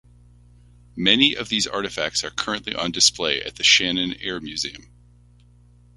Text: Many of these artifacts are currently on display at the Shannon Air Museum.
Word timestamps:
Many 0.95 1.35
of 1.35 1.47
these 1.49 1.67
artifacts 1.67 2.23
are 2.23 2.31
currently 2.31 2.73
on 2.73 2.91
display 2.91 3.39
at 3.39 3.57
the 3.57 3.63
Shannon 3.63 4.15
Air 4.19 4.39
Museum. 4.41 4.91